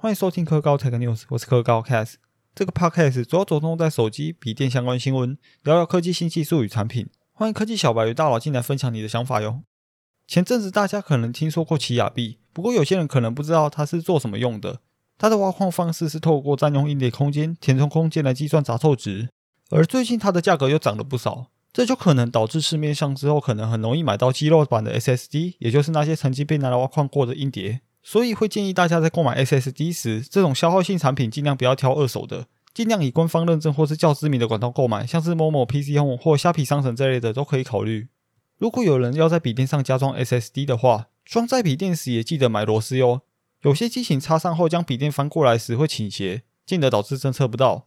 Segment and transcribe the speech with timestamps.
[0.00, 2.14] 欢迎收听科高 Tech News，我是科高 Cast。
[2.54, 7.08] 这个 Podcast 主要着重在手机、笔电相关新闻，聊聊科技新技术与产品。
[7.32, 9.62] 欢迎科技小白与大佬进来分享你的想法哟。
[10.28, 14.78] 前阵子大家可能听说过奇亚币，不过有些人可能不知道它是做什么用的。
[15.18, 19.28] 它的挖矿方式是透过占用硬碟空间、填充空间来计算杂凑值，
[19.70, 21.48] 而最近它的价格又涨了不少。
[21.72, 27.80] 这就可能导致市面上之后可能很容易买到肌肉版的 SSD，也就是那些曾经被拿来挖矿过的硬碟。
[28.10, 38.08] 所以会建议大家在购买 SSD 时，这种消耗性产品尽量不要挑二手的，尽量以官方认证或是较知名的管道购买，像是某某 PC Home 或虾皮商城这类的都可以考虑。
[38.56, 43.20] 如果有人要在笔电上加装 SSD 的话，装在笔电时也记得买螺丝哟。
[43.60, 47.84] 有些机型插上后将笔电翻过来时会倾斜，进而导致侦测不到。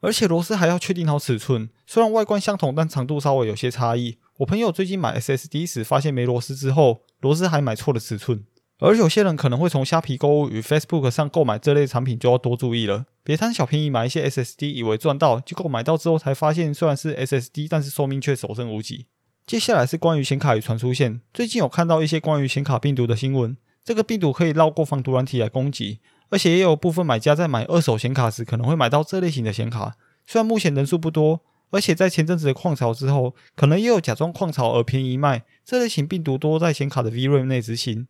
[0.00, 4.18] 而且螺丝还要确定好尺寸，虽然外观相同，但长度稍微有些差异。
[4.38, 8.44] 我朋友最近买 SSD 时发现没螺丝之后，螺丝还买错了尺寸。
[8.80, 19.06] 而有些人可能会从虾皮购物与 Facebook 上购买这类产品，就要多注意了，别贪小便宜买一些 SSD，以为赚到，结果买到之后才发现虽然是 SSD，但是寿命却所剩无几。
[19.46, 26.00] 接下来是关于显卡与传输线，最近有看到一些关于显卡病毒的新闻，这个病毒可以绕过防毒软体来攻击。
[26.30, 29.96] 而且也有部分买家在买二手显卡时，可能会买到这类型的显卡。
[30.24, 35.44] 虽然目前人数不多，而且在前阵子的矿潮之后，可能也有假装矿潮而便宜卖。
[35.64, 38.06] 这类型病毒多在显卡的 VRAM 内执行。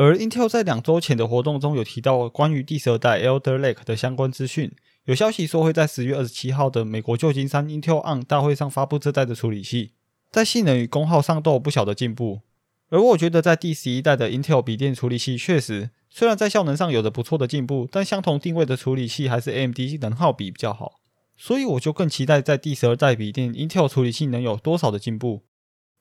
[0.00, 4.70] 而 Intel 在两周前的活动中有提到关于第十二代 Elder Lake 的相关资讯，
[5.06, 9.94] 有消息说会在十月二十七号的美国旧金山 Intel On 大会上发布这代的处理器，
[10.30, 12.42] 在性能与功耗上都有不小的进步。
[12.90, 15.90] 而我觉得在第十一代的 Intel 笔电处理器确实。
[16.08, 21.00] 虽然在效能上有着不错的进步，但相同定位的处理器还是 AMD 能耗比比较好，
[21.36, 25.42] 所以我就更期待在第十二代笔电 Intel 处理器能有多少的进步。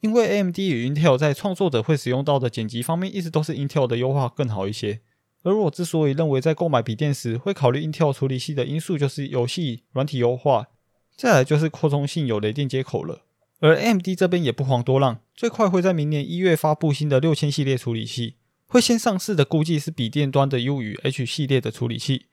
[0.01, 5.01] 因为 AMD 与 Intel 在创作者会使用到的剪辑方面，一直都是 Intel 的优化更好一些。
[5.43, 10.67] 而我之所以认为在购买笔电时会考虑 Intel 处理器的因素，就是游戏软体优化，
[11.15, 13.23] 再来就是扩充性有雷电接口了。
[13.59, 18.35] 而 AMD 这边也不遑多让，最快会在明年一月发布新的六千系列处理器。
[18.67, 22.25] 会先上市的估计是笔电端的 U 与 H 系列的处理器，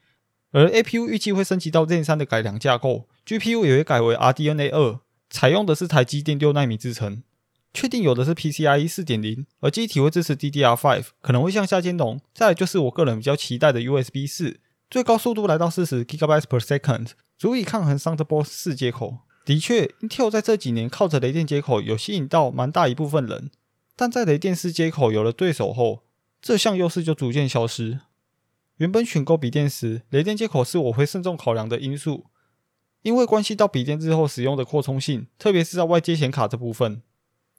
[0.50, 5.00] 而 APU 预计会升级到 Zen 三的改良架构，GPU 也会改为 RDNA 二，
[5.31, 7.22] 采用的是台积电六纳米制程，
[7.74, 12.20] 确定有的是 PCIe 四点零，而机体会支持 DDR5，可能会向下兼容。
[12.32, 19.18] 再来就是我个人比较期待的 USB 四，最高速度来到四十 gigabytes per second，足以抗衡 Thunderbolt 四接口。
[19.44, 23.50] 的确，Intel 在这几年靠着雷电接口有吸引到蛮大一部分人，
[23.96, 26.04] 但在雷电四接口有了对手后，
[26.40, 28.00] 这项优势就逐渐消失。
[28.76, 32.26] 原本选购笔电时，雷电接口是我会慎重考量的因素，
[33.02, 37.02] 因为关系到笔电日后使用的扩充性，特别是在外接显卡这部分。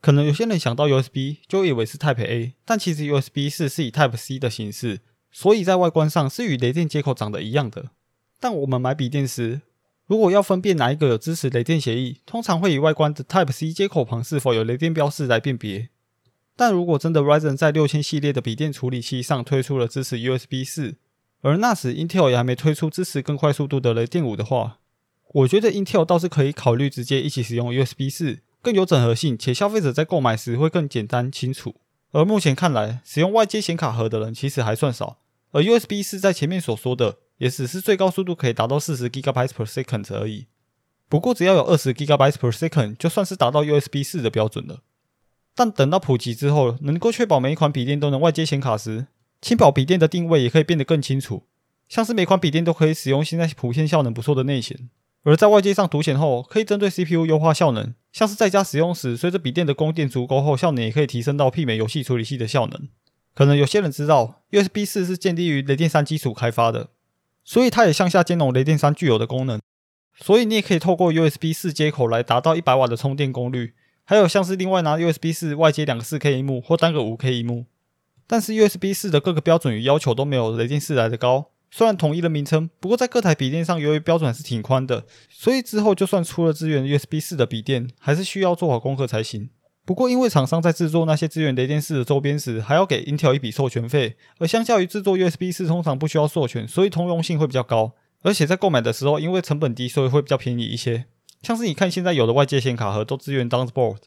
[0.05, 4.99] 可能有些人想到 USB 就以为是 Type A，但其实 USB 四是以 Type C 的形式，
[5.31, 7.89] 所以在外观上是与雷电接口长得一样的。
[8.39, 9.61] 但我们买笔电时，
[10.05, 15.89] 如果要分辨哪一个有支持雷电协议，通常会以外观的 Type C 接口旁是否有雷电标示来辨别。
[16.55, 20.97] 但如果真的 Ryzen 在六千系列的笔电处理器上推出了支持 USB 四，
[21.41, 24.77] 而那时 Intel 也还没推出支持更快速度的雷电五的话，
[25.33, 31.75] 我觉得 Intel 倒是可以考虑直接一起使用 USB 四，更有整合性，且消费者在购买时会更简单清楚。
[32.13, 35.19] 而目前看来，使用外接显卡盒的人其实还算少，
[35.51, 40.47] 而 USB 四在前面所说的也只是最高速度可以达到四十 GB per second 而已。
[41.07, 44.81] 不过只要有二十 GB per second，就算是达到 USB 四的标准了。
[45.53, 49.05] 但等到普及之后，能够确保每一款笔电都能外接显卡时，
[49.39, 51.43] 轻薄笔电的定位也可以变得更清楚。
[51.87, 54.89] 像是每款笔电都可以使用现在普遍效能不错的内显，
[55.25, 57.95] 而在外接上独显后，可以针对 CPU 优化效能。
[58.13, 62.87] 像是在家使用时，随着笔电的供电足够后，效能也可以提升到媲美游戏处理器的效能。
[63.33, 66.91] 可能有些人知道，USB 四是建立于雷电三基础开发的，
[67.43, 69.59] 所以它也向下兼容雷电三具有的功能。
[70.15, 73.73] 所以你也可以透过 USB 四接口来达到一百瓦的充电功率。
[74.05, 77.65] 还有像是另外拿 USB 四外接两个四 K 屏幕或单个五 K 屏幕，
[78.27, 81.47] 但是 USB 四的各个标准与要求都没有雷电四来的高。
[81.77, 89.49] 虽然统一了名称，不过在各台笔电上，由于标准还是挺宽的，所以之后就算出了支援 USB 四的笔电，还是需要做好功课才行。
[89.83, 97.91] 不过因为厂商在制作那些支援雷电四的周边时，还要给 Intel 一笔授权费，而相较于制作 USB 四通常不需要授权，所以通用性会比较高。
[98.21, 101.07] 而且在购买的时候，因为成本低，所以会比较便宜一些。
[101.41, 103.97] 像是你看现在有的外接显卡盒都支援 Thunderbolt，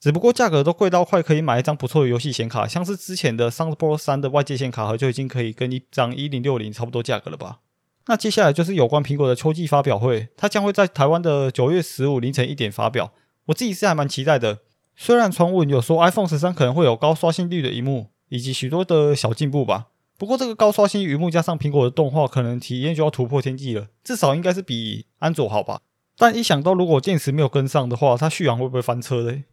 [0.00, 7.58] 只不过价格都贵到快可以买一张不错的游戏显卡，像是之前的 Thunderbolt 三的外接显卡盒就已经可以跟一张一零六零差不多价格了吧？
[8.06, 13.12] 那接下来就是有关苹果的秋季发表会，它将会在台湾的九月十五凌晨一点发表。
[13.46, 14.60] 我自己是还蛮期待的，
[14.96, 25.82] 虽然传闻有说 iPhone 十三可能会有高刷新率的荧幕以及许多的小进步吧，不过这个高刷新屏幕加上苹果的动画，可能体验就要突破天际了，至少应该是比安卓好吧。
[26.16, 29.44] 但一想到如果电池没有跟上的话，它续航会不会翻车嘞？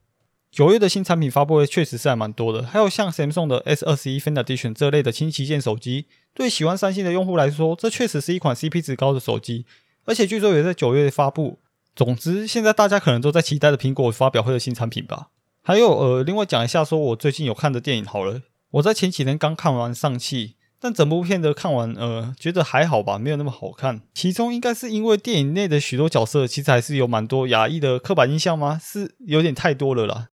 [0.57, 9.67] 九月的新产品发布会确实是还蛮多的，还有像 Samsung 的 S 二十一 Fan Edition 这类的轻旗舰手机，对喜欢三星的用户来说，这确实是一款 CP 值高的手机，
[10.05, 11.59] 而且据说也在九月发布。
[11.95, 15.27] 总之，现在大家可能都在期待的苹果发表会的新产品吧。
[15.61, 20.47] 还有呃，另外讲一下，说我最近有看的电影好了，我在前几天刚看完《上汽》。
[20.79, 24.01] 但整部片的看完，呃，觉得还好吧，没有那么好看。
[24.15, 28.81] 其中应该是因为电影内的许多角色其实还是有蛮多亚裔的刻板印象吗？
[28.83, 30.29] 是有点太多了啦。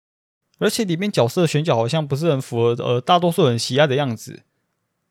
[0.60, 4.44] 而且里面角色的选角好像不是很符合呃大多数人喜爱的样子。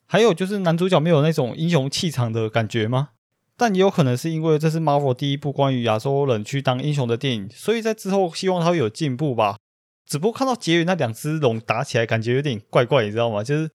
[0.05, 3.09] 还有就是男主角没有那种英雄气场的感觉吗？
[3.57, 9.57] 但也有可能是因为这是 Marvel 第一部关于亚洲人去当英雄的电影，所以在之后希望他会有进步吧。
[10.05, 13.43] 只不过看到结尾那两只龙打起来，感觉有点怪怪，你知道吗？
[13.43, 13.69] 就是。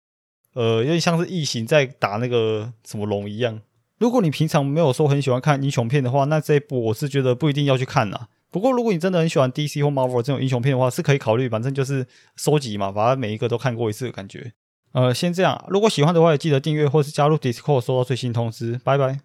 [0.54, 3.62] 呃，有点像是异形在打那个什么龙一样。
[4.00, 8.28] 如果你平常没有说很喜欢看英雄片的话，那这一部我是觉得不一定要去看啦。
[8.52, 11.48] 不过如果你真的很喜欢 DC 或 Marvel 这种英雄片的话，是可以考虑。
[11.48, 12.06] 反正就是
[12.36, 14.52] 收集嘛，把它每一个都看过一次的感觉。
[14.92, 15.64] 呃，先这样。
[15.70, 18.80] 如果喜欢的话，也记得订阅或是加入 Discord，收到最新通知。
[18.84, 19.20] 拜拜。